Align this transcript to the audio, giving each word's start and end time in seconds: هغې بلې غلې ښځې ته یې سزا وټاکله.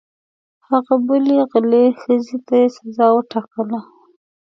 هغې 0.67 0.95
بلې 1.07 1.37
غلې 1.49 1.85
ښځې 2.01 2.37
ته 2.47 2.53
یې 2.61 2.67
سزا 2.77 3.07
وټاکله. 3.13 3.79